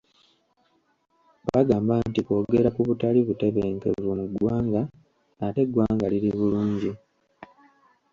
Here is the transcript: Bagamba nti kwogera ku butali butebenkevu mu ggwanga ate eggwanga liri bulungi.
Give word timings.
Bagamba 1.53 1.93
nti 2.09 2.19
kwogera 2.25 2.69
ku 2.75 2.81
butali 2.87 3.19
butebenkevu 3.27 4.09
mu 4.17 4.25
ggwanga 4.31 4.81
ate 5.45 5.59
eggwanga 5.65 6.05
liri 6.11 6.29
bulungi. 6.37 6.91